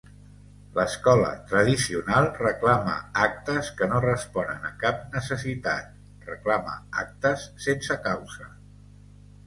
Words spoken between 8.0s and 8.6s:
causa.